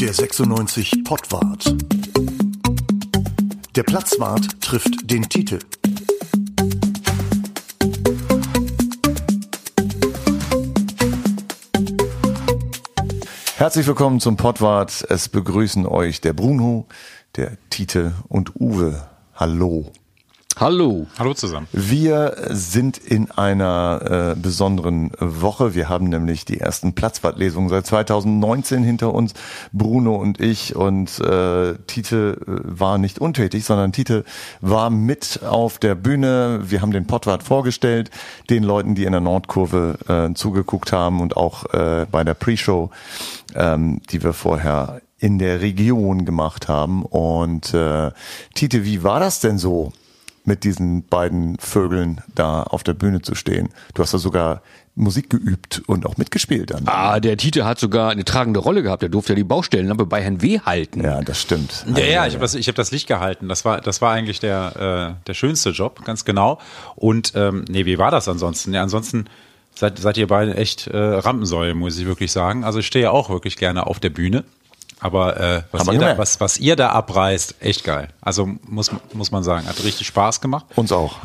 [0.00, 1.74] Der 96 Pottwart.
[3.74, 5.58] Der Platzwart trifft den Titel.
[13.56, 15.04] Herzlich willkommen zum Pottwart.
[15.08, 16.86] Es begrüßen euch der Bruno,
[17.34, 19.08] der Tite und Uwe.
[19.34, 19.90] Hallo.
[20.60, 21.06] Hallo.
[21.16, 21.68] Hallo zusammen.
[21.70, 25.76] Wir sind in einer äh, besonderen Woche.
[25.76, 29.34] Wir haben nämlich die ersten Platzwartlesungen seit 2019 hinter uns.
[29.72, 34.24] Bruno und ich und äh, Tite äh, war nicht untätig, sondern Tite
[34.60, 36.58] war mit auf der Bühne.
[36.64, 38.10] Wir haben den Pottwart vorgestellt,
[38.50, 42.90] den Leuten, die in der Nordkurve äh, zugeguckt haben und auch äh, bei der Pre-Show,
[43.54, 47.04] ähm, die wir vorher in der Region gemacht haben.
[47.04, 48.10] Und äh,
[48.56, 49.92] Tite, wie war das denn so?
[50.48, 53.68] Mit diesen beiden Vögeln da auf der Bühne zu stehen.
[53.94, 54.62] Du hast da sogar
[54.96, 56.82] Musik geübt und auch mitgespielt dann.
[56.86, 59.04] Ah, der Tite hat sogar eine tragende Rolle gehabt.
[59.04, 60.58] Er durfte ja die Baustellenlampe bei Herrn W.
[60.58, 61.04] halten.
[61.04, 61.84] Ja, das stimmt.
[61.94, 63.48] Ja, ja, ich habe das, ich hab das Licht gehalten.
[63.48, 66.58] Das war, das war eigentlich der, äh, der schönste Job, ganz genau.
[66.96, 68.74] Und ähm, nee, wie war das ansonsten?
[68.74, 69.26] Ja, ansonsten
[69.76, 72.64] seid, seid ihr beide echt äh, Rampensäule, muss ich wirklich sagen.
[72.64, 74.42] Also ich stehe ja auch wirklich gerne auf der Bühne.
[75.00, 78.08] Aber, äh, was, ihr da, was, was ihr da abreißt, echt geil.
[78.20, 80.66] Also muss, muss man sagen, hat richtig Spaß gemacht.
[80.74, 81.18] Uns auch.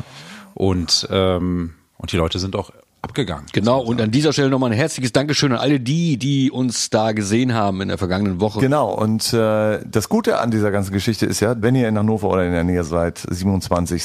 [0.54, 2.70] Und, ähm, und die Leute sind auch
[3.04, 3.46] abgegangen.
[3.52, 7.12] Genau, und an dieser Stelle nochmal ein herzliches Dankeschön an alle die, die uns da
[7.12, 8.60] gesehen haben in der vergangenen Woche.
[8.60, 12.30] Genau, und äh, das Gute an dieser ganzen Geschichte ist ja, wenn ihr in Hannover
[12.30, 14.02] oder in der Nähe seid, 27.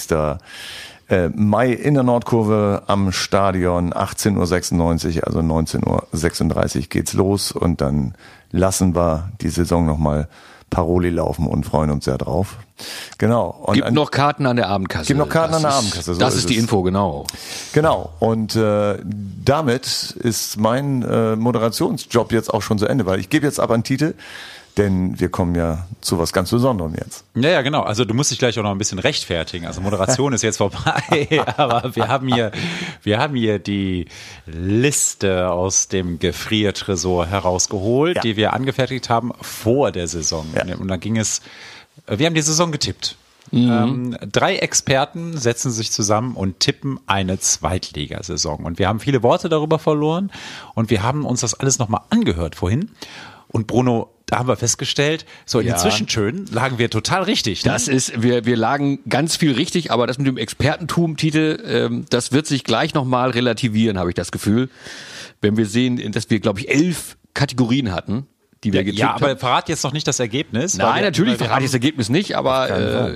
[1.09, 7.81] Äh, Mai in der Nordkurve am Stadion, 18.96 Uhr, also 19.36 Uhr geht's los und
[7.81, 8.13] dann
[8.51, 10.27] lassen wir die Saison nochmal
[10.69, 12.57] Paroli laufen und freuen uns sehr drauf.
[13.17, 13.47] Genau.
[13.63, 15.07] Und Gibt an- noch Karten an der Abendkasse.
[15.07, 16.57] Gibt noch Karten Das an der ist- Abendkasse, so das ist ist die.
[16.57, 17.25] Info, genau.
[17.73, 18.11] Genau.
[18.19, 23.47] Und äh, damit ist mein äh, Moderationsjob jetzt auch schon zu Ende, weil ich gebe
[23.47, 24.13] jetzt ab an Titel,
[24.79, 27.25] denn wir kommen ja zu was ganz Besonderem jetzt.
[27.35, 27.81] Ja, ja, genau.
[27.81, 29.65] Also du musst dich gleich auch noch ein bisschen rechtfertigen.
[29.67, 32.51] Also Moderation ist jetzt vorbei, aber wir haben hier,
[33.03, 34.05] wir haben hier die
[34.47, 38.21] Liste aus dem Gefriertresor herausgeholt, Ja.
[38.21, 40.45] die wir angefertigt haben vor der Saison.
[40.55, 40.75] Ja.
[40.77, 41.41] Und dann ging es,
[42.07, 43.17] wir haben die Saison getippt.
[43.51, 48.63] Ähm, drei Experten setzen sich zusammen und tippen eine Zweitligasaison.
[48.63, 50.31] Und wir haben viele Worte darüber verloren
[50.75, 52.91] und wir haben uns das alles nochmal angehört vorhin.
[53.47, 55.73] Und Bruno, da haben wir festgestellt, so in Ja.
[55.73, 57.65] den Zwischentönen lagen wir total richtig.
[57.65, 57.71] ne?
[57.71, 62.05] Das ist, wir, wir lagen ganz viel richtig, aber das mit dem Expertentum, Titel, ähm,
[62.09, 64.69] das wird sich gleich nochmal relativieren, habe ich das Gefühl.
[65.41, 68.27] Wenn wir sehen, dass wir, glaube ich, elf Kategorien hatten,
[68.63, 69.39] die wir getippt Ja, aber haben.
[69.39, 70.75] verrat jetzt noch nicht das Ergebnis.
[70.77, 73.13] Nein, wir- natürlich verrate ich das haben- Ergebnis nicht, aber äh,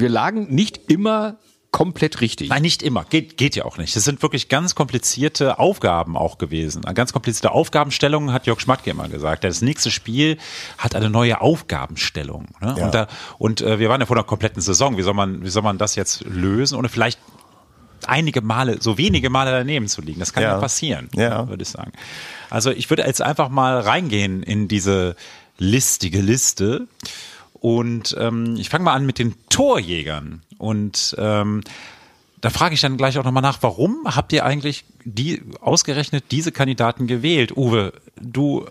[0.00, 1.36] wir lagen nicht immer
[1.70, 2.48] komplett richtig.
[2.48, 3.04] Nein, nicht immer.
[3.04, 3.94] Geht, geht ja auch nicht.
[3.94, 6.82] Das sind wirklich ganz komplizierte Aufgaben auch gewesen.
[6.94, 9.44] Ganz komplizierte Aufgabenstellungen hat Jörg Schmatke immer gesagt.
[9.44, 10.38] Das nächste Spiel
[10.78, 12.46] hat eine neue Aufgabenstellung.
[12.60, 12.74] Ne?
[12.78, 12.84] Ja.
[12.86, 13.06] Und, da,
[13.38, 14.96] und äh, wir waren ja vor einer kompletten Saison.
[14.96, 16.76] Wie soll man, wie soll man das jetzt lösen?
[16.78, 17.18] Ohne vielleicht
[18.06, 20.20] einige Male, so wenige Male daneben zu liegen.
[20.20, 20.58] Das kann ja, Ja.
[20.58, 21.48] passieren, Ja.
[21.48, 21.92] würde ich sagen.
[22.48, 25.16] Also ich würde jetzt einfach mal reingehen in diese
[25.58, 26.86] listige Liste.
[27.60, 30.42] Und ähm, ich fange mal an mit den Torjägern.
[30.58, 31.62] Und ähm,
[32.40, 36.52] da frage ich dann gleich auch nochmal nach, warum habt ihr eigentlich die ausgerechnet diese
[36.52, 37.56] Kandidaten gewählt?
[37.56, 38.66] Uwe, du,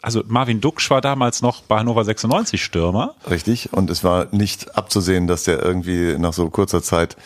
[0.00, 3.14] also Marvin Duksch war damals noch bei Hannover 96 Stürmer.
[3.28, 3.72] Richtig.
[3.72, 7.16] Und es war nicht abzusehen, dass der irgendwie nach so kurzer Zeit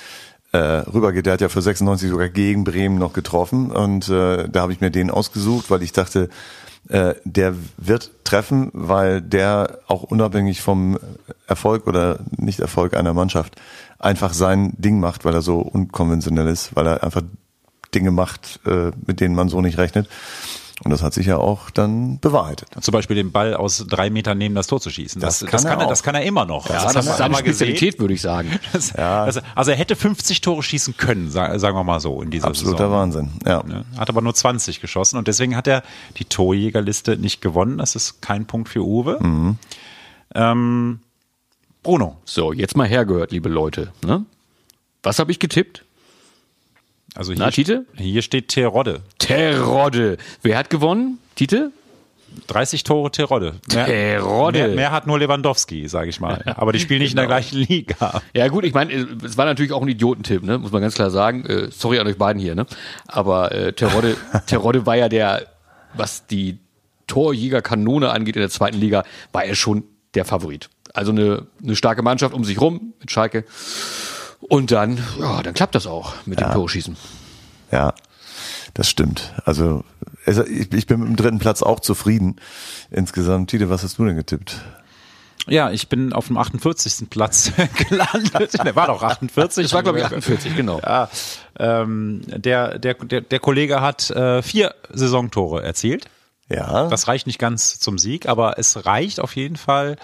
[0.53, 1.27] äh, rübergeht.
[1.27, 3.71] Der hat ja für 96 sogar gegen Bremen noch getroffen.
[3.71, 6.29] Und äh, da habe ich mir den ausgesucht, weil ich dachte,
[6.89, 10.99] äh, der wird treffen, weil der auch unabhängig vom
[11.47, 13.61] Erfolg oder Nicht-Erfolg einer Mannschaft
[13.99, 17.23] einfach sein Ding macht, weil er so unkonventionell ist, weil er einfach
[17.95, 20.09] Dinge macht, äh, mit denen man so nicht rechnet.
[20.85, 22.69] Und das hat sich ja auch dann bewahrheitet.
[22.81, 25.21] Zum Beispiel den Ball aus drei Metern neben das Tor zu schießen.
[25.21, 26.69] Das Das, kann das, er kann, er, das kann er immer noch.
[26.69, 27.35] Ja, das das haben ist seine.
[27.37, 28.51] Spezialität, würde ich sagen.
[28.73, 32.31] Das, also, also er hätte 50 Tore schießen können, sa- sagen wir mal so, in
[32.31, 32.93] dieser Absoluter Saison.
[32.93, 33.31] Wahnsinn.
[33.47, 33.63] Ja.
[33.63, 33.85] Ne?
[33.97, 35.83] Hat aber nur 20 geschossen und deswegen hat er
[36.19, 37.79] die Torjägerliste nicht gewonnen.
[37.79, 39.19] Das ist kein Punkt für Uwe.
[39.23, 39.57] Mhm.
[40.35, 41.01] Ähm,
[41.83, 43.93] Bruno, So, jetzt mal hergehört, liebe Leute.
[44.05, 44.25] Ne?
[45.03, 45.85] Was habe ich getippt?
[47.15, 47.87] also Na, hier, Tite?
[47.95, 49.03] hier steht Terodde.
[49.27, 50.17] Terodde.
[50.43, 51.19] Wer hat gewonnen?
[51.35, 51.73] Tite?
[52.49, 53.55] 30 Tore Terodde.
[53.73, 54.59] Mehr, Terodde.
[54.67, 56.43] mehr, mehr hat nur Lewandowski, sage ich mal.
[56.57, 57.37] Aber die spielen nicht in der Genau.
[57.37, 58.23] gleichen Liga.
[58.35, 58.93] Ja gut, ich meine,
[59.25, 60.59] es war natürlich auch ein Idiotentipp, ne?
[60.59, 61.47] muss man ganz klar sagen.
[61.47, 62.67] Äh, sorry an euch beiden hier, ne?
[63.07, 64.17] aber äh, Terodde,
[64.47, 65.47] Terodde war ja der,
[65.95, 66.59] was die
[67.07, 69.85] Torjägerkanone angeht in der zweiten Liga, war er schon
[70.15, 70.71] der Favorit.
[70.93, 73.45] Also eine, eine starke Mannschaft um sich rum mit Schalke.
[74.41, 76.97] Und dann, ja, dann klappt das auch mit dem Torschießen.
[77.71, 77.95] Ja.
[78.75, 79.33] Das stimmt.
[79.45, 79.85] Also
[80.27, 82.37] es- ich ich bin mit dem dritten Platz auch zufrieden.
[82.91, 84.61] Insgesamt, Tite, was hast du denn getippt?
[85.47, 87.11] Ja, ich bin auf dem 48.
[87.11, 87.53] Platz
[87.89, 88.55] gelandet.
[88.65, 89.65] Der war doch 48.
[89.65, 90.81] Das war, glaube ich, 48, genau.
[90.81, 91.11] Ja,
[91.59, 96.07] ähm, der, der, der, der Kollege hat äh, vier Saisontore erzielt.
[96.49, 99.97] Ja, Das reicht nicht ganz zum Sieg, aber es reicht auf jeden Fall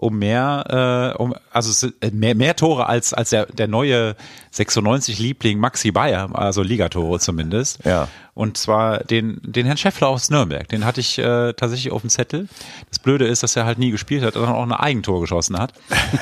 [0.00, 4.16] um mehr, äh, um, also mehr, mehr Tore als, als der, der neue
[4.54, 7.84] 96-Liebling Maxi Bayer, also Ligatore zumindest.
[7.84, 8.08] Ja.
[8.32, 10.66] Und zwar den, den Herrn Scheffler aus Nürnberg.
[10.68, 12.48] Den hatte ich äh, tatsächlich auf dem Zettel.
[12.88, 15.74] Das Blöde ist, dass er halt nie gespielt hat, sondern auch ein Eigentor geschossen hat.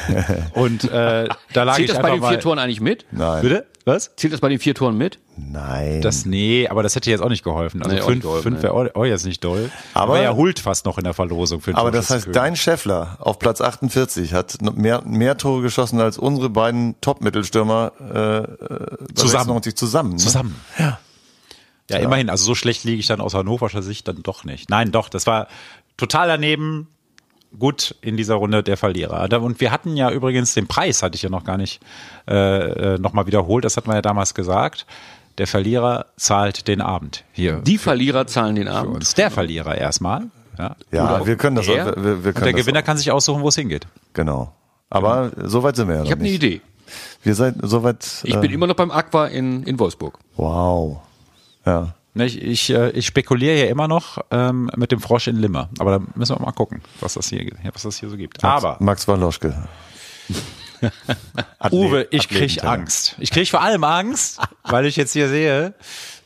[0.54, 2.30] Und äh, da lag Zählt ich das bei den mal.
[2.30, 3.06] vier Toren eigentlich mit?
[3.12, 3.42] nein.
[3.42, 3.66] Bitte?
[3.88, 4.14] Was?
[4.16, 5.18] Zählt das bei den vier Toren mit?
[5.36, 6.00] Nein.
[6.02, 7.82] Das, nee, aber das hätte jetzt auch nicht geholfen.
[7.82, 8.62] Also Nee, fünf, geholfen, fünf nee.
[8.62, 9.70] wäre auch, auch jetzt nicht doll.
[9.94, 12.42] Aber- Aber er holt fast noch in der Verlosung für den Aber das heißt, Torschützenkönig.
[12.50, 18.36] dein Scheffler auf Platz 48 hat mehr, mehr Tore geschossen als unsere beiden Top-Mittelstürmer äh,
[18.38, 18.46] äh,
[19.14, 19.30] Zusammen.
[19.46, 20.10] 96 zusammen.
[20.12, 20.16] Ne?
[20.18, 20.54] Zusammen.
[20.78, 20.98] Ja.
[21.90, 22.28] Ja, immerhin.
[22.28, 24.68] Also so schlecht liege ich dann aus hannoverscher Sicht dann doch nicht.
[24.68, 25.48] Nein, doch, das war
[25.96, 26.88] total daneben.
[27.58, 29.28] Gut in dieser Runde der Verlierer.
[29.42, 31.80] Und wir hatten ja übrigens den Preis, hatte ich ja noch gar nicht
[32.28, 32.34] äh,
[32.94, 33.64] äh, nochmal wiederholt.
[33.64, 34.86] Das hatten wir ja damals gesagt.
[35.38, 37.60] Der Verlierer zahlt den Abend hier.
[37.60, 38.96] Die Verlierer zahlen den für Abend.
[38.96, 39.14] uns.
[39.14, 40.24] Der Verlierer erstmal.
[40.58, 40.74] Ja.
[40.90, 41.68] Ja, wir können das.
[41.68, 42.84] Auch, wir, wir Und können der das Gewinner auch.
[42.84, 43.86] kann sich aussuchen, wo es hingeht.
[44.12, 44.52] Genau.
[44.90, 46.32] Aber so weit sind wir ja Ich noch habe eine.
[46.34, 46.60] Idee.
[47.22, 48.22] Wir seid so weit.
[48.24, 50.18] Ich äh, bin immer noch beim Aqua in, in Wolfsburg.
[50.36, 50.98] Wow.
[51.64, 51.94] Ja.
[52.14, 55.68] Ich, ich, äh, ich spekuliere ja immer noch ähm, mit dem Frosch in Limmer.
[55.78, 58.42] Aber da müssen wir mal gucken, was das hier, was das hier so gibt.
[58.42, 59.54] Aber Max Waloschke.
[61.70, 62.80] Uwe, ich krieg Athletentalent.
[62.80, 63.16] Angst.
[63.18, 65.74] Ich krieg vor allem Angst, weil ich jetzt hier sehe,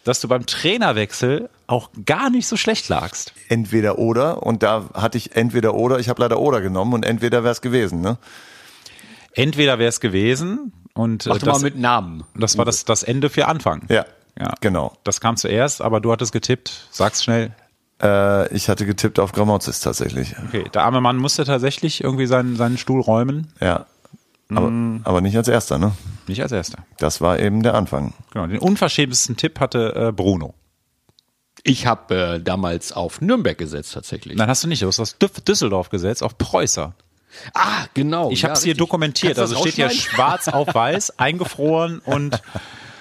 [0.05, 3.33] dass du beim Trainerwechsel auch gar nicht so schlecht lagst.
[3.49, 4.43] Entweder oder.
[4.43, 5.99] Und da hatte ich entweder oder.
[6.01, 8.01] Ich habe leider oder genommen und entweder wäre es gewesen.
[8.01, 8.19] Ne?
[9.35, 12.25] Entweder wäre es gewesen und äh, Mach doch mal das, mit Namen.
[12.35, 13.87] das war das, das Ende für Anfang.
[13.89, 14.05] Ja.
[14.39, 14.55] Ja.
[14.61, 14.93] Genau.
[15.05, 16.89] Das kam zuerst, aber du hattest getippt.
[16.91, 17.53] Sag's schnell.
[18.03, 20.35] Äh, ich hatte getippt auf Gramozis tatsächlich.
[20.49, 23.53] Okay, der arme Mann musste tatsächlich irgendwie seinen, seinen Stuhl räumen.
[23.61, 23.87] Ja.
[24.51, 25.01] Aber, Mm.
[25.05, 25.93] aber nicht als erster, ne?
[26.27, 26.79] Nicht als erster.
[26.99, 28.13] Das war eben der Anfang.
[28.33, 30.55] Genau, den unverschämtesten Tipp hatte äh, Bruno.
[31.65, 34.37] Ich habe äh, damals auf Nürnberg gesetzt tatsächlich.
[34.37, 34.83] Nein, hast du nicht.
[34.83, 36.95] Du hast Düff- Düsseldorf gesetzt, auf Preußer.
[37.55, 38.31] Ah, genau.
[38.31, 38.79] Ich ja, habe es hier richtig.
[38.87, 39.39] dokumentiert.
[39.39, 42.43] Also das steht hier schwarz auf weiß, eingefroren und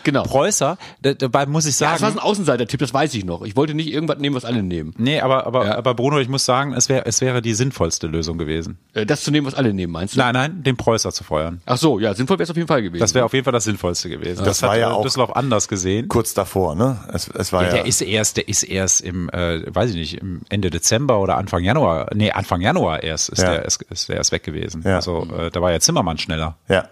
[0.04, 0.24] Genau.
[0.24, 0.78] Preußer.
[1.02, 2.20] Da- Dabei muss ich Ja, das war sagen.
[2.20, 3.42] ein Außenseiter-Tipp, das weiß ich noch.
[3.44, 4.94] Ich wollte nicht irgendwas nehmen, was alle nehmen.
[4.98, 5.78] nee, aber, aber, Ja.
[5.78, 8.78] aber Bruno, ich muss sagen, es, wär, es wäre die sinnvollste Lösung gewesen.
[8.94, 10.20] Äh, Das zu nehmen, was alle nehmen, meinst du?
[10.20, 11.62] Nein, nein, den Preußer zu feuern.
[11.66, 13.00] Ach so, ja, sinnvoll wäre es auf jeden Fall gewesen.
[13.02, 14.44] Das wäre auf jeden Fall das Sinnvollste gewesen.
[14.46, 16.08] Das, war hat ja äh, auch- Düsseldorf anders gesehen.
[16.08, 16.98] Kurz davor, ne?
[17.14, 17.74] Es, es war Ja, ja.
[17.76, 21.38] der ist erst, der ist erst im, äh, weiß ich nicht, im Ende Dezember oder
[21.38, 23.52] Anfang Januar, nee, Anfang Januar erst ist Ja.
[23.52, 24.82] der ist, ist der erst weg gewesen.
[24.86, 24.96] Ja.
[24.96, 26.58] Also äh, da war ja Zimmermann schneller.
[26.68, 26.86] ja.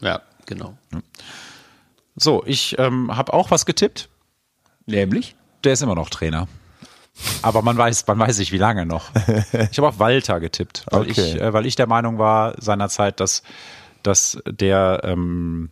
[0.00, 0.76] ja, genau.
[2.16, 4.08] So, ich ähm, habe auch was getippt.
[4.86, 5.34] Nämlich?
[5.64, 6.46] Der ist immer noch Trainer.
[7.42, 9.10] Aber man weiß, man weiß nicht, wie lange noch.
[9.70, 11.10] Ich habe auf Walter getippt, weil Okay.
[11.12, 13.42] ich, äh, weil ich der Meinung war seinerzeit, dass,
[14.02, 15.70] dass der, ähm,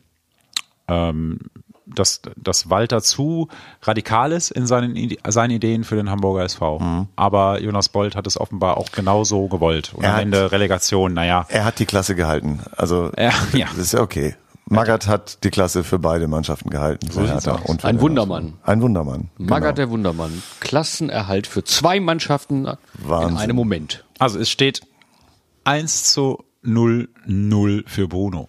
[0.89, 1.39] ähm,
[1.85, 3.49] dass, dass Walter zu
[3.83, 6.79] radikal ist in seinen, seinen Ideen für den Hamburger SV.
[6.79, 7.09] Mhm.
[7.17, 9.93] Aber Jonas Bold hat es offenbar auch genauso gewollt.
[9.95, 11.45] Und Er am Ende Relegation, naja.
[11.49, 12.61] Er hat die Klasse gehalten.
[12.77, 13.67] Also Ja, ja.
[13.67, 14.37] das ist ja okay.
[14.73, 17.09] Magath hat die Klasse für beide Mannschaften gehalten.
[17.17, 17.47] aus.
[17.65, 18.55] und Ein Wundermann.
[18.63, 19.31] Ein Wundermann.
[19.39, 19.73] Magath Genau.
[19.77, 20.43] der Wundermann.
[20.61, 23.37] Klassenerhalt für zwei Mannschaften in Wahnsinn.
[23.39, 24.05] einem Moment.
[24.19, 24.81] Also es steht
[25.65, 28.47] 1 zu 0, 0 für Bruno.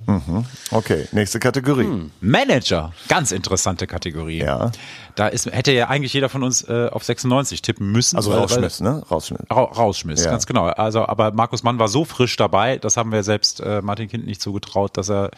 [0.70, 1.86] Okay, nächste Kategorie.
[1.86, 2.12] Hm.
[2.22, 4.38] Manager, ganz interessante Kategorie.
[4.38, 4.72] Ja.
[5.16, 8.16] Da ist, hätte ja eigentlich jeder von uns äh, auf 96 tippen müssen.
[8.16, 9.02] Also weil- rausschmiss, ne?
[9.10, 9.42] Rausschmiss.
[9.50, 10.30] Ra rausschmiss, Ja.
[10.32, 10.66] ganz genau.
[10.66, 14.28] Also, aber Markus Mann war so frisch dabei, das haben wir selbst äh, Martin Kind
[14.28, 15.32] nicht zugetraut, dass er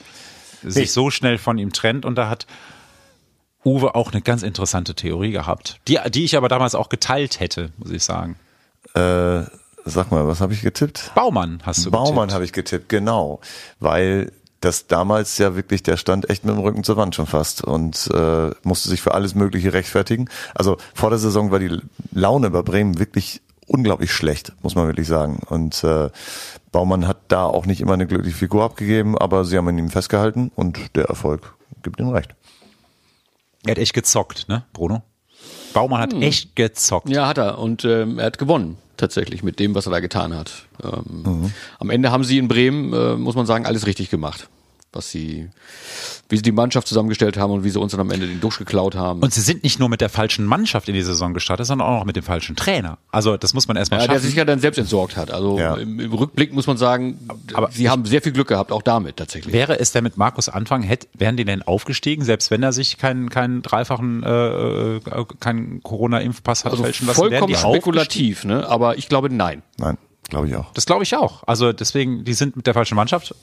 [0.72, 2.05] sich so schnell von ihm trennt.
[2.05, 2.48] Und da hat
[3.65, 7.72] Uwe auch eine ganz interessante Theorie gehabt, die, die ich aber damals auch geteilt hätte,
[7.77, 8.38] muss ich sagen.
[8.93, 9.41] Äh,
[9.86, 11.12] sag mal, was habe ich getippt?
[11.15, 13.39] Baumann hast du Baumann habe ich getippt, genau.
[13.79, 14.31] Weil
[14.62, 18.10] das damals ja wirklich, der stand echt mit dem Rücken zur Wand schon fast und
[18.13, 20.29] äh, musste sich für alles Mögliche rechtfertigen.
[20.55, 21.79] Also vor der Saison war die
[22.12, 25.39] Laune bei Bremen wirklich unglaublich schlecht, muss man wirklich sagen.
[25.50, 26.10] Und äh,
[26.72, 29.89] Baumann hat da auch nicht immer eine glückliche Figur abgegeben, aber sie haben an ihm
[29.89, 31.53] festgehalten und der Erfolg
[31.84, 32.36] gibt ihm recht.
[33.65, 35.01] Er hat echt gezockt, ne, Bruno?
[35.74, 36.17] Baumann Hm.
[36.17, 37.10] hat echt gezockt.
[37.10, 37.57] Ja, hat er.
[37.60, 40.51] Und ähm, er hat gewonnen, tatsächlich, mit dem, was er da getan hat.
[40.84, 44.48] Ähm, Am Ende haben sie in Bremen, äh, muss man sagen, alles richtig gemacht.
[44.96, 45.50] Was sie,
[46.30, 48.58] wie sie die Mannschaft zusammengestellt haben und wie sie uns dann am Ende den Dusch
[48.58, 49.22] geklaut haben.
[49.22, 52.00] Und sie sind nicht nur mit der falschen Mannschaft in die Saison gestartet, sondern auch
[52.00, 52.98] noch mit dem falschen Trainer.
[53.12, 54.25] Also das muss man erstmal ja, der schaffen.
[54.28, 55.30] sich ja dann selbst entsorgt hat.
[55.32, 55.75] Also Ja.
[55.75, 57.20] im, im Rückblick muss man sagen,
[57.54, 59.54] Aber sie haben sehr viel Glück gehabt, auch damit tatsächlich.
[59.54, 62.98] Wäre es denn mit Markus Anfang, hätt, wären die denn aufgestiegen, selbst wenn er sich
[62.98, 65.00] keinen, keinen dreifachen, äh, äh,
[65.40, 67.18] keinen Corona-Impfpass hat also fälschen lassen?
[67.20, 68.68] vollkommen spekulativ, ne?
[68.68, 69.62] Aber ich glaube nein.
[69.78, 69.98] Nein,
[70.30, 70.72] glaube ich auch.
[70.74, 71.44] Das glaube ich auch.
[71.48, 73.36] Also deswegen, die sind mit der falschen Mannschaft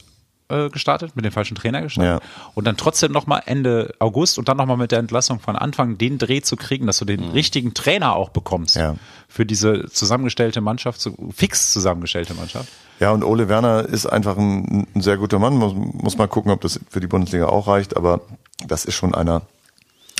[0.53, 2.23] äh, gestartet, mit dem falschen Trainer gestartet.
[2.55, 6.19] Und dann trotzdem nochmal Ende August und dann nochmal mit der Entlassung von Anfang den
[6.19, 8.97] Dreh zu kriegen, dass du den richtigen Trainer auch bekommst Ja.
[9.29, 12.69] für diese zusammengestellte Mannschaft, fix zusammengestellte Mannschaft.
[13.01, 15.57] Ja, und Ole Werner ist einfach ein, ein sehr guter Mann.
[15.57, 17.97] Muss, muss mal gucken, ob das für die Bundesliga auch reicht.
[17.97, 18.21] Aber
[18.67, 19.43] das ist schon einer,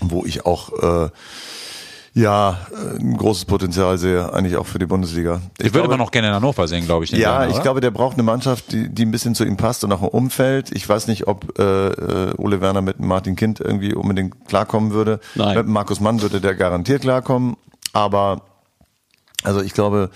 [0.01, 0.73] wo ich auch
[1.07, 1.11] äh,
[2.15, 5.41] ja äh, ein großes Potenzial sehe, eigentlich auch für die Bundesliga.
[5.59, 7.11] Ich, würde glaube- immer noch gerne in Hannover sehen, glaube ich.
[7.13, 9.83] Ja, Werner, ich glaube, der braucht eine Mannschaft, die, die ein bisschen zu ihm passt
[9.85, 10.71] und auch ein Umfeld.
[10.73, 15.21] Ich weiß nicht, ob äh, äh, Ole Werner mit Martin Kind irgendwie unbedingt klarkommen würde.
[15.35, 15.57] Nein.
[15.57, 17.57] Mit Markus Mann würde der garantiert klarkommen.
[17.95, 18.43] Aber
[19.43, 20.11] also ich glaube,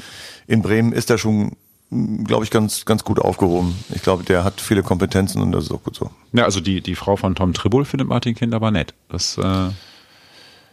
[0.46, 1.52] in Bremen ist er schon,
[1.90, 3.74] glaube ich, ganz, ganz gut aufgehoben.
[3.94, 6.10] Ich glaube, der hat viele Kompetenzen und das ist auch gut so.
[6.32, 8.94] Ja, also die, die Frau von Tom Tribul findet Martin Kind aber nett.
[9.08, 9.68] Das, äh,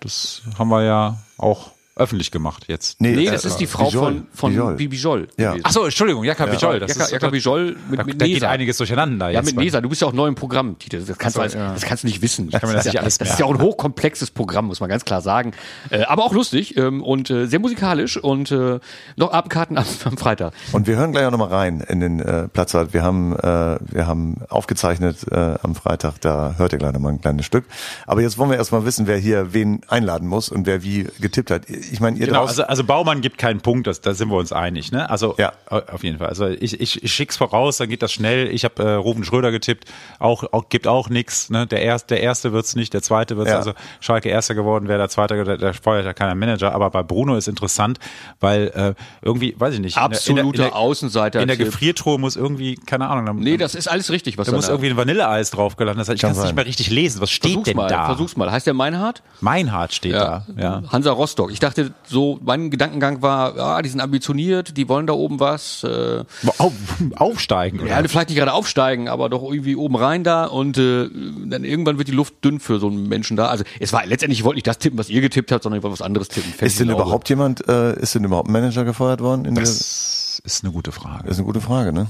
[0.03, 2.99] das haben wir ja auch öffentlich gemacht jetzt.
[3.01, 4.25] Nee, äh, das ist die Frau Bijol.
[4.33, 4.67] von, Bijol.
[4.67, 5.27] von Bibi Joll.
[5.37, 5.51] Ja.
[5.51, 5.63] gewesen.
[5.67, 6.79] Ach so, Entschuldigung, Jaka Bijol.
[6.79, 9.45] Das Jaka, ist, Jaka Bijol mit, da, mit da geht einiges durcheinander Ja, jetzt.
[9.47, 9.79] mit bei- Nesa.
[9.79, 10.99] Du bist ja auch neu im Programm, Tite.
[10.99, 11.73] Das kannst, Ach du, ja.
[11.73, 12.49] das kannst du nicht wissen.
[12.49, 14.79] kann mir das ist nicht ja, alles das ist ja auch ein hochkomplexes Programm, muss
[14.79, 15.51] man ganz klar sagen.
[15.91, 18.79] Äh, aber auch lustig ähm, und äh, sehr musikalisch und äh,
[19.15, 20.53] noch Abendkarten am, am Freitag.
[20.71, 22.93] Und wir hören gleich auch nochmal rein in den äh, Platzwart.
[22.93, 27.21] Wir haben, äh, wir haben aufgezeichnet äh, am Freitag, da hört ihr gleich nochmal ein
[27.21, 27.65] kleines Stück.
[28.07, 31.51] Aber jetzt wollen wir erstmal wissen, wer hier wen einladen muss und wer wie getippt
[31.51, 31.63] hat.
[31.91, 34.51] Ich meine, ihr Genau, also, also Baumann gibt keinen Punkt, das, da sind wir uns
[34.51, 34.91] einig.
[34.91, 35.09] Ne?
[35.09, 35.53] Also Ja.
[35.69, 36.27] au- auf jeden Fall.
[36.27, 38.47] Also ich, ich, ich schick's voraus, dann geht das schnell.
[38.47, 39.85] Ich habe äh, Rufen Schröder getippt,
[40.19, 41.49] auch, auch gibt auch nix.
[41.49, 41.67] Ne?
[41.67, 43.51] Der erste, der erste wird's nicht, der zweite wird's.
[43.51, 43.57] Ja.
[43.57, 46.73] Also Schalke erster geworden, wäre der zweite, der, der feuert ja keiner Manager.
[46.73, 47.99] Aber bei Bruno ist interessant,
[48.39, 51.41] weil äh, irgendwie, weiß ich nicht, Absoluter in der, in der, Außenseiter.
[51.41, 54.51] in der Gefriertruhe muss irgendwie, keine Ahnung, da, Nee, das ist alles richtig, was da
[54.51, 56.15] da muss irgendwie ein Vanilleeis drauf gelandet sein.
[56.15, 57.21] Ich Kann es nicht mehr richtig lesen.
[57.21, 58.05] Was steht Versuch's denn mal, da?
[58.05, 58.51] versuch's mal.
[58.51, 59.23] Heißt der Meinhard?
[59.41, 60.45] Meinhard steht da.
[60.57, 60.83] Ja.
[60.91, 61.51] Hansa Rostock.
[61.51, 61.72] Ich dachte
[62.05, 65.83] so, mein Gedankengang war, ja, die sind ambitioniert, die wollen da oben was.
[65.83, 66.23] Äh,
[66.57, 66.73] Auf,
[67.15, 67.79] aufsteigen.
[67.79, 67.89] Oder?
[67.89, 71.09] ja, vielleicht nicht gerade aufsteigen, aber doch irgendwie oben rein da und äh,
[71.45, 73.47] dann irgendwann wird die Luft dünn für so einen Menschen da.
[73.47, 75.83] Also es war letztendlich, ich wollte nicht das tippen, was ihr getippt habt, sondern ich
[75.83, 76.51] wollte was anderes tippen.
[76.51, 79.45] Fest ist denn überhaupt jemand, äh, ist denn überhaupt ein Manager gefeuert worden?
[79.45, 81.29] In der, das Das ist eine gute Frage.
[81.29, 82.07] ist eine gute Frage, ne?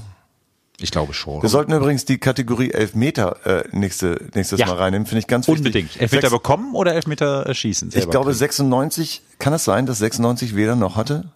[0.80, 1.40] Ich glaube schon.
[1.40, 4.66] Wir sollten übrigens die Kategorie Elfmeter äh, nächste, nächstes Ja.
[4.66, 5.58] Mal reinnehmen, finde ich ganz wichtig.
[5.66, 6.00] Unbedingt.
[6.00, 7.90] Elfmeter Sechs- bekommen oder Elfmeter äh, schießen?
[7.94, 11.30] Ich glaube 96, kann es sein, dass 96 weder noch hatte?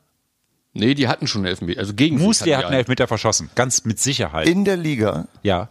[0.74, 1.80] Nee, die hatten schon Elfmeter.
[1.80, 3.48] Also gegen Musli hat hatten einen Elfmeter verschossen.
[3.54, 4.48] Ganz mit Sicherheit.
[4.48, 5.26] In der Liga?
[5.42, 5.68] ja.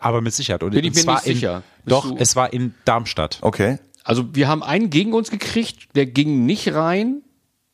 [0.00, 0.62] Aber mit Sicherheit.
[0.62, 1.62] Und Bin ich mir nicht in, sicher.
[1.84, 3.38] Bist Doch, du- es war in Darmstadt.
[3.40, 3.78] Okay.
[4.04, 7.22] Also wir haben einen gegen uns gekriegt, der ging nicht rein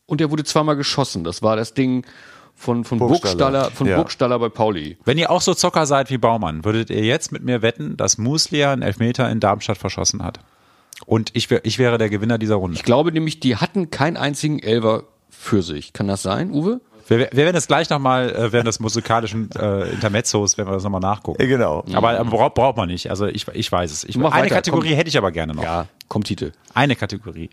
[0.06, 1.24] und der wurde zweimal geschossen.
[1.24, 2.06] Das war das Ding
[2.56, 3.70] von, von Burgstaller.
[3.70, 3.96] Von Ja.
[3.96, 4.96] Burgstaller bei Pauli.
[5.04, 8.18] Wenn ihr auch so Zocker seid wie Baumann, würdet ihr jetzt mit mir wetten, dass
[8.18, 10.40] Muslia einen Elfmeter in Darmstadt verschossen hat?
[11.06, 12.76] Und ich, wär, ich wäre der Gewinner dieser Runde.
[12.76, 15.92] Ich glaube nämlich, die hatten keinen einzigen Elver für sich.
[15.92, 16.80] Kann das sein, Uwe?
[17.08, 20.84] Wir, wir werden das gleich nochmal, äh, während des musikalischen äh, Intermezzos, werden wir das
[20.84, 21.46] nochmal nachgucken.
[21.46, 21.84] Genau.
[21.92, 23.10] Aber äh, braucht, braucht man nicht.
[23.10, 24.04] Also ich, ich weiß es.
[24.04, 24.96] Ich, Mach eine weiter, Kategorie komm.
[24.96, 25.62] hätte ich aber gerne noch.
[25.62, 26.52] Ja, kommt Titel.
[26.72, 27.50] Eine Kategorie.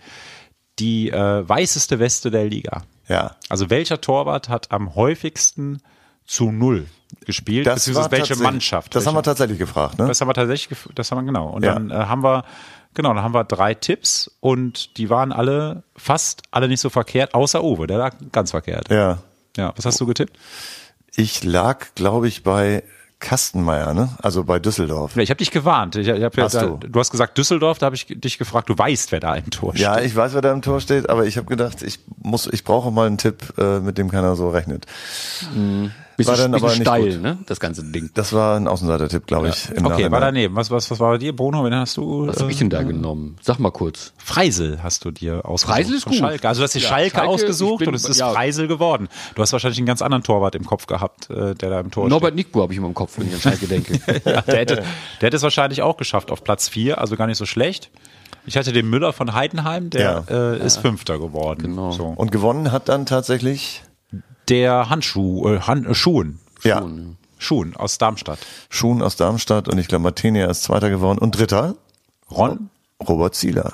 [0.81, 2.83] Die äh, weißeste Weste der Liga.
[3.07, 3.35] Ja.
[3.49, 5.81] Also welcher Torwart hat am häufigsten
[6.25, 6.87] zu null
[7.25, 7.67] gespielt?
[7.67, 8.95] Das beziehungsweise war welche Mannschaft?
[8.95, 10.07] Das haben wir welche, tatsächlich gefragt, ne?
[10.07, 11.49] das haben wir tatsächlich, das haben wir genau.
[11.49, 11.73] Und Ja.
[11.73, 12.43] dann äh, haben wir,
[12.93, 17.33] genau, dann haben wir drei Tipps und die waren alle, fast alle nicht so verkehrt,
[17.33, 18.89] außer Uwe, der lag ganz verkehrt.
[18.89, 19.19] Ja.
[19.57, 20.37] Ja, was hast du getippt?
[21.13, 22.83] Ich lag, glaube ich, bei
[23.21, 24.09] Kastenmeier, ne?
[24.21, 25.15] Also bei Düsseldorf.
[25.15, 25.95] Ich habe dich gewarnt.
[25.95, 26.77] Ich, ich hab ja Hast da, du?
[26.87, 29.73] du hast gesagt Düsseldorf, da habe ich dich gefragt, du weißt, wer da im Tor
[29.73, 29.83] steht.
[29.83, 32.63] Ja, ich weiß, wer da im Tor steht, aber ich habe gedacht, ich muss, ich
[32.63, 34.87] brauche mal einen Tipp, äh, mit dem keiner so rechnet.
[36.17, 37.21] Bisschen, War dann aber nicht steil, gut.
[37.21, 37.37] ne?
[37.47, 38.09] Das ganze Ding.
[38.13, 39.69] Das war ein Außenseiter-Tipp, glaube ich.
[39.69, 40.11] im Okay, Nachhinein.
[40.11, 40.55] war daneben.
[40.55, 41.63] Was, was, was war bei dir, Bruno?
[41.63, 42.27] Wen hast du?
[42.27, 43.37] Was habe ich denn da genommen?
[43.41, 44.13] Sag mal kurz.
[44.17, 45.75] Freisel hast du dir ausgesucht.
[45.75, 46.15] Freisel ist gut.
[46.15, 46.47] Schalke.
[46.47, 48.31] Also du hast die Ja, Schalke, Schalke, ausgesucht bin- und es ist ja.
[48.31, 49.07] Freisel geworden.
[49.35, 52.07] Du hast wahrscheinlich einen ganz anderen Torwart im Kopf gehabt, äh, der da im Tor
[52.09, 53.99] Norbert Nickbu habe ich immer im Kopf, wenn ich an Schalke denke.
[54.25, 57.37] Ja, der, hätte, der hätte es wahrscheinlich auch geschafft auf Platz vier, also gar nicht
[57.37, 57.89] so schlecht.
[58.45, 60.53] Ich hatte den Müller von Heidenheim, der Ja.
[60.53, 61.61] äh, ist Fünfter geworden.
[61.61, 61.91] Genau.
[61.91, 62.05] So.
[62.07, 63.83] Und gewonnen hat dann tatsächlich
[64.51, 66.39] Der Handschuh, äh, Han, äh, Schuhen.
[66.63, 66.83] ja,
[67.39, 68.37] Schuhen aus Darmstadt.
[68.69, 71.73] Schuhen aus Darmstadt und ich glaube Martinia ist Zweiter geworden und Dritter
[72.29, 72.69] Ron?
[73.07, 73.73] Robert Zieler.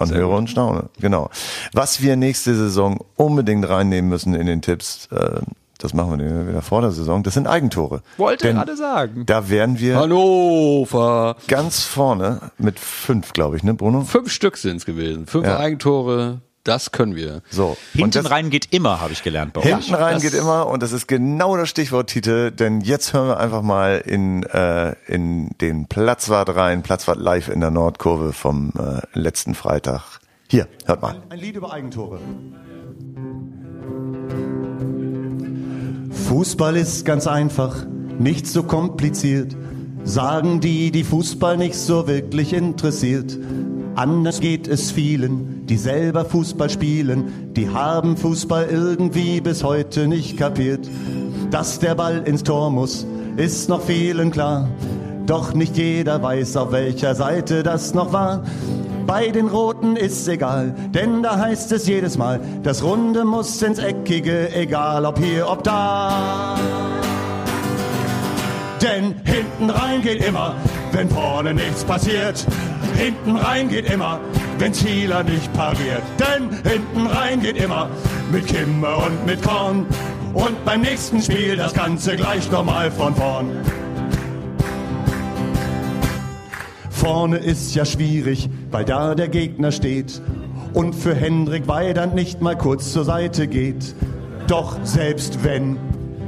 [0.00, 1.30] Man höre und staune, genau.
[1.72, 5.40] Was wir nächste Saison unbedingt reinnehmen müssen in den Tipps, äh,
[5.78, 8.02] das machen wir wieder vor der Saison, das sind Eigentore.
[8.16, 9.24] Wollte Denn gerade sagen.
[9.26, 11.36] Da wären wir Hannover.
[11.46, 14.00] ganz vorne mit fünf, glaube ich, ne, Bruno?
[14.02, 15.26] Fünf Stück sind es gewesen.
[15.26, 15.58] Fünf Ja.
[15.58, 17.42] Eigentore, das können wir.
[17.50, 17.68] So.
[17.68, 19.66] und Hinten das, rein geht immer, habe ich gelernt bei euch.
[19.66, 23.28] Hinten rein das- geht immer und das ist genau das Stichwort, Tite, denn jetzt hören
[23.28, 28.72] wir einfach mal in, äh, in den Platzwart rein, Platzwart live in der Nordkurve vom
[28.78, 30.20] äh, letzten Freitag.
[30.48, 31.22] Hier, hört mal.
[31.30, 32.18] Ein Lied über Eigentore.
[36.28, 37.84] Fußball ist ganz einfach,
[38.18, 39.54] nicht so kompliziert.
[40.04, 43.38] Sagen die, die Fußball nicht so wirklich interessiert.
[43.94, 47.52] Anders geht es vielen, die selber Fußball spielen.
[47.54, 50.88] Die haben Fußball irgendwie bis heute nicht kapiert.
[51.50, 53.06] Dass der Ball ins Tor muss,
[53.36, 54.68] ist noch vielen klar.
[55.26, 58.44] Doch nicht jeder weiß, auf welcher Seite das noch war.
[59.06, 63.78] Bei den Roten ist's egal, denn da heißt es jedes Mal, das Runde muss ins
[63.78, 66.56] Eckige, egal ob hier, ob da.
[68.80, 70.54] Denn hinten rein geht immer,
[70.92, 72.46] wenn vorne nichts passiert.
[72.96, 74.20] Hinten rein geht immer,
[74.64, 76.02] wenn Zieler nicht pariert.
[76.18, 77.90] Denn hinten rein geht immer,
[78.32, 79.84] mit Kimme und mit Korn.
[80.32, 83.50] Und beim nächsten Spiel das Ganze gleich nochmal von vorn.
[86.88, 90.22] Vorne ist ja schwierig, weil da der Gegner steht
[90.72, 93.94] und für Hendrik Weidand nicht mal kurz zur Seite geht.
[94.46, 95.76] Doch selbst wenn,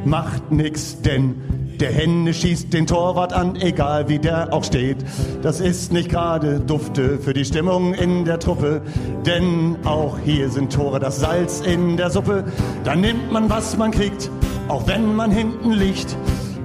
[0.05, 1.37] macht nix, denn
[1.81, 4.99] der Hände schießt den Torwart an, egal wie der auch steht.
[5.43, 8.83] Das ist nicht gerade dufte für die Stimmung in der Truppe,
[9.25, 12.45] denn auch hier sind Tore das Salz in der Suppe.
[12.85, 14.31] Da nimmt man, was man kriegt,
[14.69, 16.17] auch wenn man hinten liegt.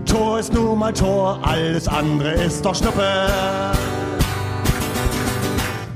[0.05, 3.03] Tor ist nun mal Tor, alles andere ist doch Schnuppe.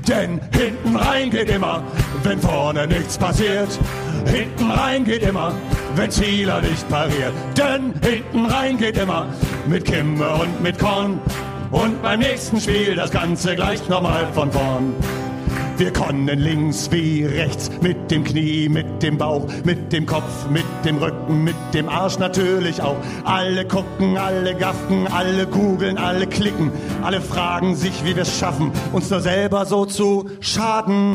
[0.08, 1.82] Denn hinten rein geht immer,
[2.22, 3.78] wenn vorne nichts passiert.
[4.24, 5.52] Hinten rein geht immer,
[5.96, 7.32] wenn Zieler nicht pariert.
[7.56, 9.26] Denn hinten rein geht immer,
[9.66, 11.20] mit Kimme und mit Korn.
[11.70, 14.94] Und beim nächsten Spiel das Ganze gleich nochmal von vorn.
[15.78, 20.64] Wir können links wie rechts, mit dem Knie, mit dem Bauch, mit dem Kopf, mit
[20.86, 22.96] dem Rücken, mit dem Arsch natürlich auch.
[23.24, 26.72] Alle gucken, alle gaffen, alle googeln, alle klicken,
[27.02, 31.14] alle fragen sich, wie wir es schaffen, uns nur selber so zu schaden.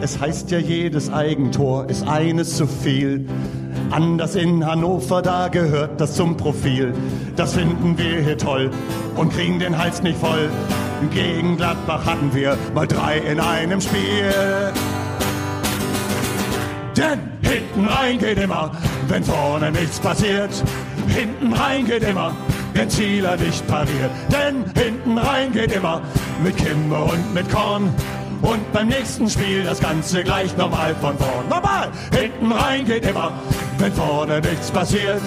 [0.00, 3.26] Es heißt ja, jedes Eigentor ist eines zu viel.
[3.90, 6.92] Anders in Hannover, da gehört das zum Profil.
[7.34, 8.70] Das finden wir hier toll
[9.16, 10.50] und kriegen den Hals nicht voll.
[11.12, 14.32] Gegen Gladbach hatten wir mal drei in einem Spiel.
[16.96, 18.72] Denn hinten rein geht immer,
[19.08, 20.50] wenn vorne nichts passiert.
[21.08, 22.32] Hinten rein geht immer,
[22.74, 24.10] wenn Zieler nicht pariert.
[24.30, 26.02] Denn hinten rein geht immer,
[26.42, 27.94] mit Kimme und mit Korn.
[28.42, 31.48] Und beim nächsten Spiel das Ganze gleich nochmal von vorn.
[31.48, 31.90] Nochmal!
[32.12, 33.32] Hinten rein geht immer,
[33.78, 35.22] wenn vorne nichts passiert.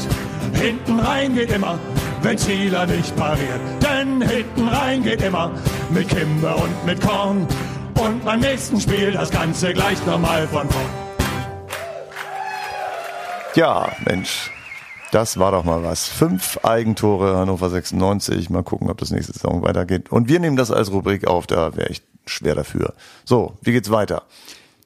[0.53, 1.79] Hinten rein geht immer,
[2.21, 3.61] wenn Zieler nicht pariert.
[3.81, 5.51] Denn hinten rein geht immer,
[5.89, 7.47] mit Kimme und mit Korn.
[7.95, 11.09] Und beim nächsten Spiel das Ganze gleich nochmal von vorn.
[13.55, 14.51] Ja, Mensch,
[15.11, 16.07] das war doch mal was.
[16.07, 18.49] Fünf Eigentore Hannover 96.
[18.49, 20.11] Mal gucken, ob das nächste Saison weitergeht.
[20.11, 22.93] Und wir nehmen das als Rubrik auf, da wäre ich schwer dafür.
[23.25, 24.23] So, wie geht's weiter?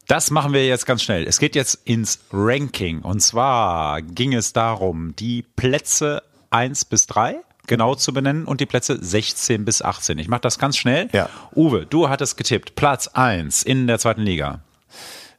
[0.08, 1.26] Das machen wir jetzt ganz schnell.
[1.26, 3.02] Es geht jetzt ins Ranking.
[3.02, 8.66] Und zwar ging es darum, die Plätze 1 bis 3 genau zu benennen und die
[8.66, 10.20] Plätze 16 bis 18.
[10.20, 11.08] Ich mache das ganz schnell.
[11.14, 11.30] Ja.
[11.56, 12.76] Uwe, du hattest getippt.
[12.76, 14.60] Platz 1 in der zweiten Liga.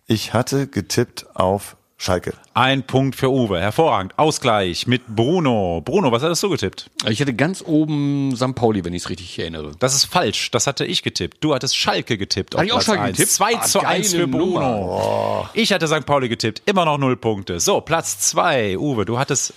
[0.07, 2.35] Ich hatte getippt auf Schalke.
[2.55, 3.61] Ein Punkt für Uwe.
[3.61, 4.19] Hervorragend.
[4.19, 5.81] Ausgleich mit Bruno.
[5.83, 6.91] Bruno, was hattest du getippt?
[7.09, 8.55] Ich hatte ganz oben St.
[8.55, 9.71] Pauli, wenn ich es richtig erinnere.
[9.79, 10.51] Das ist falsch.
[10.51, 11.39] Das hatte ich getippt.
[11.43, 12.55] Du hattest Schalke getippt.
[12.57, 13.17] Hatte ich auch Schalke eins.
[13.17, 13.33] getippt?
[13.33, 14.61] 2 Ah, zu 1 geile für Bruno.
[14.61, 15.51] Nummer.
[15.55, 16.05] Ich hatte St.
[16.05, 16.63] Pauli getippt.
[16.67, 17.61] Immer noch null Punkte.
[17.61, 18.77] So, Platz 2.
[18.77, 19.55] Uwe, du hattest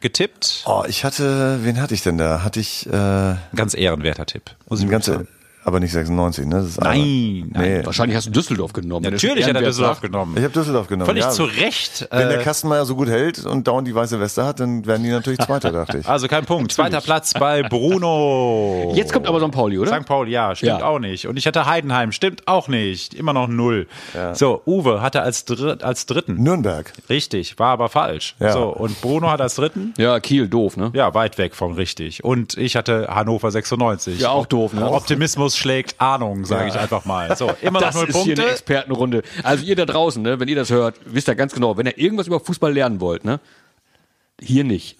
[0.00, 0.62] getippt.
[0.66, 2.42] Oh, ich hatte, wen hatte ich denn da?
[2.44, 4.50] Hatte ich äh, Ganz ehrenwerter Tipp.
[4.68, 5.28] Muss ich ganze, sagen.
[5.64, 6.56] Aber nicht 96, ne?
[6.56, 7.84] Das ist Nein, aber, nee.
[7.86, 9.10] Wahrscheinlich hast du Düsseldorf genommen.
[9.10, 10.34] Natürlich hat er Düsseldorf genommen.
[10.36, 11.06] Ich habe Düsseldorf genommen.
[11.06, 11.30] Völlig ja.
[11.30, 12.06] zu Recht.
[12.10, 15.02] Wenn der Äh, Kastenmeier so gut hält und dauernd die weiße Weste hat, dann werden
[15.02, 16.08] die natürlich Zweiter, dachte ich.
[16.08, 16.72] also kein Punkt.
[16.72, 18.92] Zweiter Platz bei Bruno.
[18.94, 19.50] Jetzt kommt aber St.
[19.52, 19.94] Pauli, oder?
[19.98, 20.06] St.
[20.06, 20.84] Pauli, ja, stimmt Ja.
[20.86, 21.26] auch nicht.
[21.26, 23.14] Und ich hatte Heidenheim, stimmt auch nicht.
[23.14, 23.86] Immer noch null.
[24.34, 26.42] So, Uwe hatte als, Dritt, als dritten.
[26.42, 26.92] Nürnberg.
[27.08, 28.34] Richtig, war aber falsch.
[28.40, 28.52] Ja.
[28.52, 29.94] So, und Bruno hat als dritten.
[29.98, 30.90] Ja, Kiel, doof, ne?
[30.94, 32.22] Ja, weit weg von richtig.
[32.24, 34.20] Und ich hatte Hannover 96.
[34.20, 34.90] Ja, auch doof, ne?
[34.90, 37.36] Optimismus schlägt Ahnung, sage ich einfach mal.
[37.36, 38.50] So, immer noch Das null ist hier eine Punkte.
[38.52, 39.22] Expertenrunde.
[39.42, 41.98] Also ihr da draußen, ne, wenn ihr das hört, wisst ihr ganz genau, wenn ihr
[41.98, 43.40] irgendwas über Fußball lernen wollt, ne,
[44.40, 44.98] hier nicht.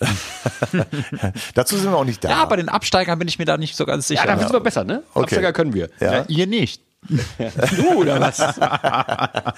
[1.55, 2.31] Dazu sind wir auch nicht da.
[2.31, 4.25] Ja, bei den Absteigern bin ich mir da nicht so ganz sicher.
[4.27, 5.03] Ja, da sind wir besser, ne?
[5.13, 5.25] Okay.
[5.25, 5.91] Absteiger können wir.
[6.01, 6.13] Ja.
[6.19, 6.81] Ja, ihr nicht.
[7.77, 8.39] Du oder was?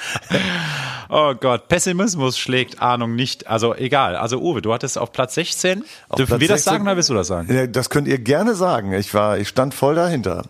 [1.09, 3.47] Oh Gott, Pessimismus schlägt Ahnung nicht.
[3.47, 4.17] Also egal.
[4.17, 5.85] Also Uwe, du hattest auf Platz 16.
[6.09, 6.73] Auf Dürfen Platz wir das 16?
[6.73, 7.55] sagen oder willst du das sagen?
[7.55, 8.93] Ja, Das könnt ihr gerne sagen.
[8.93, 10.47] Ich war, ich stand voll dahinter.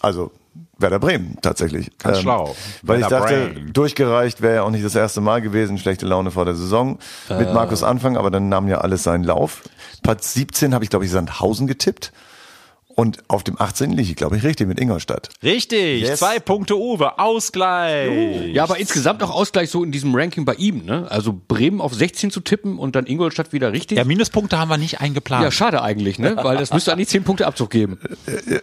[0.00, 0.32] Also
[0.78, 1.96] Werder Bremen tatsächlich.
[1.98, 2.56] Ganz schlau.
[2.82, 3.72] Weil ich dachte, Bremen.
[3.72, 7.52] durchgereicht wäre ja auch nicht das erste Mal gewesen, schlechte Laune vor der Saison mit
[7.52, 9.62] Markus Anfang, aber dann nahm ja alles seinen Lauf.
[10.02, 12.12] Platz 17 habe ich glaube ich Sandhausen getippt
[13.00, 15.30] und auf dem 18 liege ich glaube ich richtig mit Ingolstadt.
[15.42, 16.02] Richtig.
[16.02, 16.18] Yes.
[16.18, 17.18] Zwei Punkte Uwe.
[17.18, 18.52] Ausgleich.
[18.52, 21.06] Ja, aber insgesamt auch Ausgleich so in diesem Ranking bei ihm, ne?
[21.10, 23.96] Also Bremen auf 16 zu tippen und dann Ingolstadt wieder richtig.
[23.96, 25.44] Ja, Minuspunkte haben wir nicht eingeplant.
[25.44, 26.36] Ja, schade eigentlich, ne?
[26.42, 27.98] Weil das müsste eigentlich 10 Punkte Abzug geben.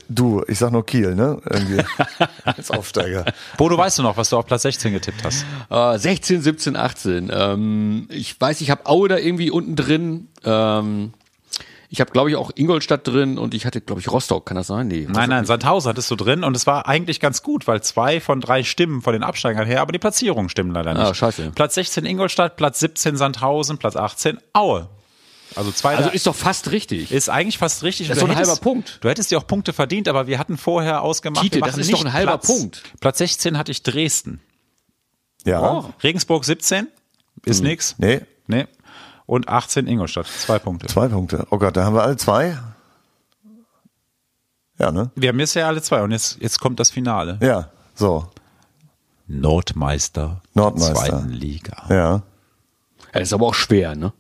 [0.08, 1.42] Du, ich sag nur Kiel, ne?
[1.50, 1.82] Irgendwie
[2.44, 3.26] als Aufsteiger.
[3.58, 5.48] Bodo, weißt du noch, was du auf Platz 16 getippt hast?
[5.72, 7.32] Äh, 16, 17, 18.
[7.34, 10.28] Ähm, ich weiß, ich habe Aue da irgendwie unten drin.
[10.46, 11.14] Ähm,
[11.90, 14.46] ich habe, glaube ich, auch Ingolstadt drin und ich hatte, glaube ich, Rostock.
[14.46, 14.88] Kann das sein?
[14.88, 15.08] Nee.
[15.10, 18.42] Nein, nein, Sandhausen hattest du drin und es war eigentlich ganz gut, weil zwei von
[18.42, 21.02] drei stimmen von den Absteigern her, aber die Platzierungen stimmen leider nicht.
[21.04, 21.52] Ah, scheiße.
[21.56, 24.90] Platz 16 Ingolstadt, Platz 17 Sandhausen, Platz 18 Aue.
[25.56, 27.10] Also zwei Also ist doch fast richtig.
[27.12, 28.10] ist eigentlich fast richtig.
[28.10, 28.98] Das ist Du doch ein hättest- halber Punkt.
[29.02, 31.42] Du hättest dir auch Punkte verdient, aber wir hatten vorher ausgemacht.
[31.42, 32.48] Tite, wir das machen ist doch nicht ein halber Platz.
[32.48, 32.84] Punkt.
[33.00, 34.42] Platz 16 hatte ich Dresden.
[35.46, 35.62] Ja.
[35.62, 35.94] Oh.
[36.04, 36.88] Regensburg 17
[37.46, 37.96] ist nix.
[37.98, 38.66] Nee, Nee.
[39.28, 40.26] Und 18 Ingolstadt.
[40.26, 40.88] Zwei Punkte.
[40.88, 41.46] zwei Punkte.
[41.52, 42.58] Oh Gott, da haben wir alle zwei.
[44.80, 45.12] Ja, ne?
[45.16, 47.38] Wir haben jetzt ja alle zwei und jetzt, jetzt kommt das Finale.
[47.42, 48.28] Ja, so.
[49.28, 50.96] Nordmeister, Nordmeister.
[50.96, 51.84] zweiten Liga.
[51.90, 51.96] Ja.
[51.96, 52.22] Ja,
[53.12, 54.14] das ist aber auch schwer, ne?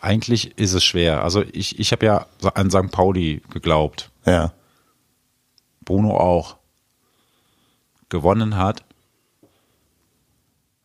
[0.00, 1.22] Eigentlich ist es schwer.
[1.22, 2.90] Also ich, ich habe ja an St.
[2.90, 4.10] Pauli geglaubt.
[4.24, 4.52] Ja.
[5.84, 6.56] Bruno auch.
[8.08, 8.84] Gewonnen hat.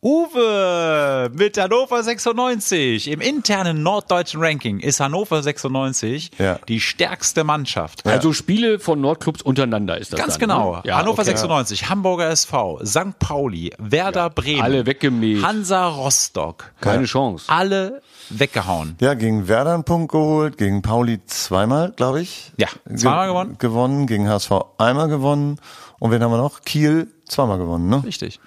[0.04, 3.10] Uwe mit Hannover 96.
[3.10, 6.60] Im internen norddeutschen Ranking ist Hannover 96 Ja.
[6.68, 8.06] die stärkste Mannschaft.
[8.06, 10.76] Also Spiele von Nordclubs untereinander ist das Ganz dann, genau.
[10.76, 10.82] Ne?
[10.84, 11.32] Ja, Hannover okay.
[11.32, 13.18] 96, Hamburger SV, St.
[13.18, 14.62] Pauli, Werder Bremen.
[14.62, 15.42] alle weggemäht.
[15.42, 16.74] Hansa Rostock.
[16.82, 17.46] Keine Chance.
[17.48, 18.98] Alle weggehauen.
[19.00, 22.52] Ja, gegen Werder einen Punkt geholt, gegen Pauli zweimal, glaube ich.
[22.58, 23.56] Ja, zweimal gewonnen.
[23.58, 25.60] Gewonnen, gegen HSV einmal gewonnen.
[26.00, 26.60] Und wen haben wir noch?
[26.62, 28.04] Kiel zweimal gewonnen, ne?
[28.06, 28.42] Richtig.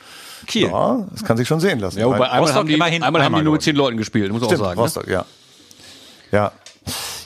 [0.47, 0.69] Kiel.
[0.69, 1.99] Ja, das kann sich schon sehen lassen.
[1.99, 3.63] Ja, wobei einmal Rostock haben die, immerhin einmal haben die nur mit.
[3.63, 4.79] 10 Leuten gespielt, muss man Stimmt, auch sagen.
[4.79, 4.83] Ne?
[4.83, 5.25] Rostock, ja.
[6.33, 6.53] Ja.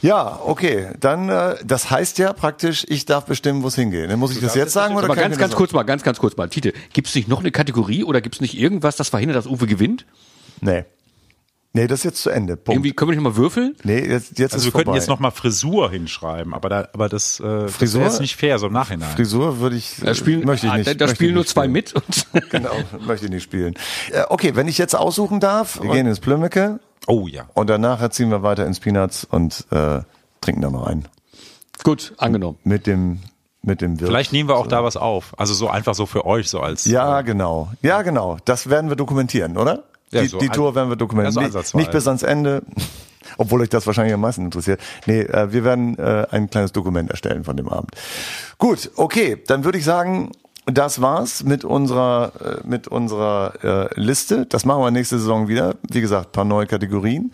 [0.02, 0.88] Ja, okay.
[0.98, 4.10] Dann, äh, das heißt ja praktisch, ich darf bestimmen, wo es hingeht.
[4.10, 6.18] Dann muss ich das jetzt sagen oder Aber kann ganz, ganz kurz mal, ganz, ganz
[6.18, 6.48] kurz mal.
[6.48, 9.46] Tite, gibt es nicht noch eine Kategorie oder gibt es nicht irgendwas, das verhindert, dass
[9.46, 10.06] Uwe gewinnt?
[10.60, 10.84] Nee.
[11.72, 12.56] Nee, das ist jetzt zu Ende.
[12.56, 12.76] Punkt.
[12.76, 13.76] Irgendwie können wir nicht mal würfeln?
[13.84, 17.08] Nee, jetzt, jetzt Also ist wir könnten jetzt noch mal Frisur hinschreiben, aber da, aber
[17.08, 18.04] das, äh, das Frisur?
[18.06, 19.08] ist nicht fair so im Nachhinein.
[19.14, 20.88] Frisur würde ich, Da spielen, möchte ich ah, nicht.
[20.88, 21.72] Da, da spielen nur zwei spielen.
[21.72, 21.94] mit.
[21.94, 22.72] Und Genau,
[23.06, 23.74] möchte ich nicht spielen.
[24.10, 27.44] Äh, okay, wenn ich jetzt aussuchen darf, wir gehen ins Plümmecke Oh ja.
[27.54, 30.00] und danach ziehen wir weiter ins Peanuts und äh,
[30.40, 31.06] trinken da mal rein.
[31.84, 32.58] Gut, angenommen.
[32.64, 33.20] Mit dem,
[33.62, 34.08] mit dem Wirt.
[34.10, 35.38] Vielleicht nehmen wir auch da was auf.
[35.38, 36.84] Also so einfach so für euch, so als.
[36.84, 37.70] Ja, genau.
[37.80, 38.38] Ja, genau.
[38.44, 39.84] Das werden wir dokumentieren, oder?
[40.12, 41.52] Ja, die so die Tour werden wir dokumentieren.
[41.52, 42.62] Ja, so nicht, bis ans Ende,
[43.38, 44.80] obwohl euch das wahrscheinlich am meisten interessiert.
[45.06, 47.90] Nee, äh, wir werden äh, ein kleines Dokument erstellen von dem Abend.
[48.58, 50.32] Gut, okay, dann würde ich sagen,
[50.66, 52.32] das war's mit unserer
[52.64, 54.46] äh, mit unserer äh, Liste.
[54.46, 55.76] Das machen wir nächste Saison wieder.
[55.88, 57.32] Wie gesagt, paar neue Kategorien.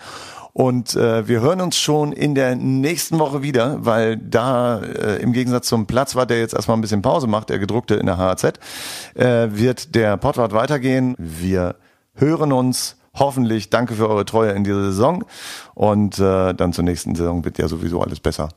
[0.52, 5.34] Und äh, wir hören uns schon in der nächsten Woche wieder, weil da äh, im
[5.34, 8.44] Gegensatz zum Platzwart, der jetzt erstmal ein bisschen Pause macht, der gedruckte in der HAZ,
[9.16, 11.14] äh, wird der Pottwart weitergehen.
[11.18, 11.74] Wir
[12.16, 13.70] hören uns hoffentlich.
[13.70, 15.24] Danke für eure Treue in dieser Saison.
[15.74, 18.48] Und äh, dann zur nächsten Saison wird ja sowieso alles besser.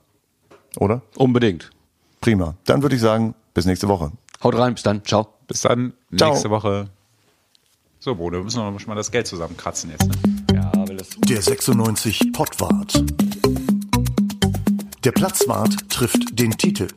[0.77, 1.01] Oder?
[1.15, 1.69] Unbedingt.
[2.21, 2.55] Prima.
[2.65, 4.11] Dann würde ich sagen, bis nächste Woche.
[4.43, 5.03] Haut rein, bis dann.
[5.03, 5.27] Ciao.
[5.47, 6.31] Bis dann, Ciao.
[6.31, 6.89] nächste Woche.
[7.99, 10.07] So, Bruno, wir müssen noch mal das Geld zusammenkratzen jetzt.
[10.07, 10.15] Ne?
[10.53, 13.03] Ja, weil das Der 96 Pottwart.
[15.03, 16.87] Der Platzwart trifft den Titel.